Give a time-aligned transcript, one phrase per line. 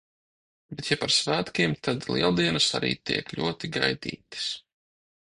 [0.77, 4.49] Bet ja par svētkiem, tad Lieldienas arī tiek ļoti gaidītas.